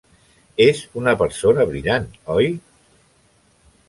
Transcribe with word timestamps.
És 0.63 0.79
una 1.01 1.11
persona 1.19 1.67
brillant, 1.73 2.07
oi? 2.37 2.49